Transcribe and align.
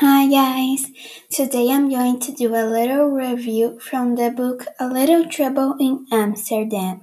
Hi 0.00 0.28
guys! 0.28 0.92
Today 1.28 1.72
I'm 1.72 1.90
going 1.90 2.20
to 2.20 2.30
do 2.30 2.54
a 2.54 2.62
little 2.62 3.06
review 3.06 3.80
from 3.80 4.14
the 4.14 4.30
book 4.30 4.64
A 4.78 4.86
Little 4.86 5.26
Trouble 5.26 5.74
in 5.80 6.06
Amsterdam. 6.12 7.00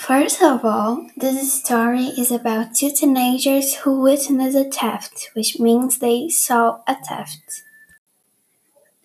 First 0.00 0.40
of 0.40 0.64
all, 0.64 1.06
this 1.14 1.52
story 1.52 2.06
is 2.16 2.32
about 2.32 2.74
two 2.74 2.90
teenagers 2.90 3.74
who 3.74 4.00
witnessed 4.00 4.56
a 4.56 4.64
theft, 4.64 5.28
which 5.34 5.60
means 5.60 5.98
they 5.98 6.30
saw 6.30 6.80
a 6.86 6.94
theft. 6.94 7.64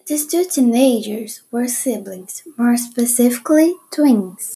These 0.07 0.27
two 0.27 0.45
teenagers 0.45 1.41
were 1.51 1.67
siblings, 1.67 2.43
more 2.57 2.77
specifically 2.77 3.75
twins. 3.91 4.55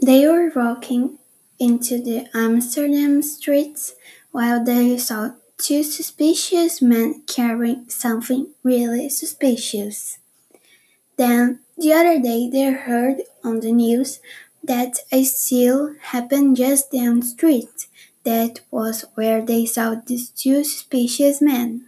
They 0.00 0.24
were 0.24 0.52
walking 0.54 1.18
into 1.58 2.02
the 2.02 2.26
Amsterdam 2.34 3.22
streets 3.22 3.94
while 4.32 4.64
they 4.64 4.96
saw 4.98 5.30
two 5.58 5.82
suspicious 5.82 6.82
men 6.82 7.22
carrying 7.26 7.88
something 7.88 8.48
really 8.62 9.08
suspicious. 9.08 10.18
Then, 11.16 11.60
the 11.78 11.92
other 11.92 12.20
day, 12.20 12.48
they 12.50 12.72
heard 12.72 13.22
on 13.44 13.60
the 13.60 13.72
news 13.72 14.20
that 14.62 14.98
a 15.12 15.24
steal 15.24 15.94
happened 16.00 16.56
just 16.56 16.90
down 16.90 17.20
the 17.20 17.26
street. 17.26 17.86
That 18.24 18.60
was 18.70 19.04
where 19.14 19.44
they 19.44 19.66
saw 19.66 19.94
these 19.94 20.30
two 20.30 20.64
suspicious 20.64 21.40
men. 21.40 21.86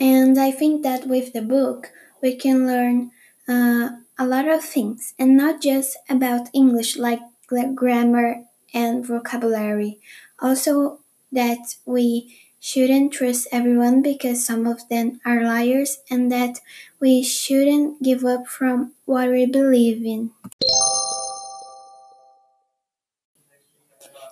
And 0.00 0.38
I 0.38 0.50
think 0.50 0.82
that 0.82 1.06
with 1.06 1.32
the 1.32 1.42
book, 1.42 1.90
we 2.22 2.36
can 2.36 2.66
learn 2.66 3.10
uh, 3.48 3.90
a 4.18 4.26
lot 4.26 4.48
of 4.48 4.64
things, 4.64 5.14
and 5.18 5.36
not 5.36 5.62
just 5.62 5.96
about 6.08 6.48
English 6.52 6.96
like 6.96 7.20
grammar 7.46 8.44
and 8.74 9.06
vocabulary. 9.06 10.00
Also, 10.40 10.98
that 11.32 11.76
we 11.86 12.36
shouldn't 12.60 13.12
trust 13.12 13.46
everyone 13.52 14.02
because 14.02 14.44
some 14.44 14.66
of 14.66 14.88
them 14.88 15.20
are 15.24 15.42
liars, 15.42 15.98
and 16.10 16.32
that 16.32 16.58
we 17.00 17.22
shouldn't 17.22 18.02
give 18.02 18.24
up 18.24 18.46
from 18.46 18.92
what 19.04 19.30
we 19.30 19.46
believe 19.46 20.04
in. 20.04 20.30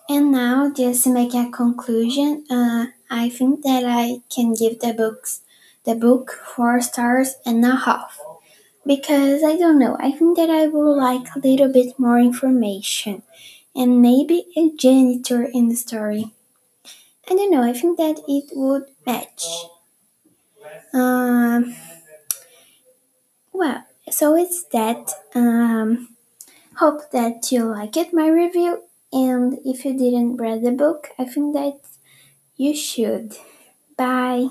And 0.09 0.31
now, 0.31 0.73
just 0.73 1.05
to 1.05 1.13
make 1.13 1.35
a 1.35 1.51
conclusion, 1.51 2.45
uh, 2.51 2.87
I 3.11 3.29
think 3.29 3.63
that 3.63 3.85
I 3.85 4.23
can 4.31 4.55
give 4.55 4.81
the 4.81 4.93
books 4.93 5.43
the 5.85 5.95
book 5.95 6.33
four 6.55 6.81
stars 6.81 7.37
and 7.47 7.65
a 7.65 7.77
half 7.77 8.19
because 8.87 9.43
I 9.43 9.57
don't 9.57 9.79
know. 9.79 9.97
I 10.01 10.13
think 10.13 10.37
that 10.37 10.51
I 10.51 10.67
would 10.69 10.97
like 10.97 11.35
a 11.35 11.41
little 11.41 11.73
bit 11.73 11.99
more 11.99 12.19
information 12.19 13.23
and 13.75 14.01
maybe 14.03 14.47
a 14.57 14.71
janitor 14.77 15.45
in 15.45 15.69
the 15.69 15.77
story. 15.77 16.33
I 17.31 17.35
don't 17.35 17.51
know. 17.51 17.63
I 17.63 17.73
think 17.73 17.99
that 17.99 18.23
it 18.29 18.51
would 18.55 18.87
match. 19.07 19.45
Um, 20.93 21.75
well, 23.53 23.85
so 24.11 24.37
it's 24.37 24.65
that. 24.73 25.11
Um, 25.35 26.09
hope 26.77 27.11
that 27.13 27.53
you 27.53 27.65
like 27.65 27.97
it, 27.97 28.13
my 28.13 28.29
review. 28.29 28.83
And 29.13 29.59
if 29.65 29.85
you 29.85 29.97
didn't 29.97 30.37
read 30.39 30.63
the 30.63 30.73
book, 30.73 31.11
I 31.19 31.25
think 31.27 31.55
that 31.55 31.81
you 32.57 32.75
should. 32.75 33.37
Bye. 33.97 34.49